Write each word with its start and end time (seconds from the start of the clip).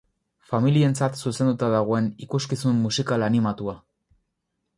Familientzat 0.51 1.19
zuzenduta 1.23 1.69
dagoen 1.75 2.07
ikuskizun 2.29 2.81
musikal 2.87 3.27
animatua. 3.29 3.77